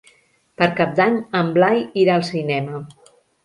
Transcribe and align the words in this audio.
Per 0.61 0.67
Cap 0.79 0.95
d'Any 1.01 1.21
en 1.41 1.53
Blai 1.59 1.85
irà 2.07 2.19
al 2.19 2.29
cinema. 2.33 2.85